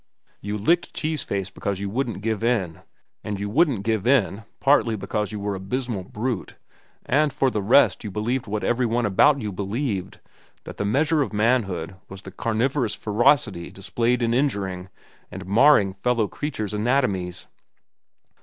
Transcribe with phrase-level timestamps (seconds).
[0.41, 2.81] You licked Cheese Face because you wouldn't give in,
[3.23, 6.55] and you wouldn't give in partly because you were an abysmal brute
[7.05, 10.19] and for the rest because you believed what every one about you believed,
[10.63, 14.89] that the measure of manhood was the carnivorous ferocity displayed in injuring
[15.29, 17.45] and marring fellow creatures' anatomies.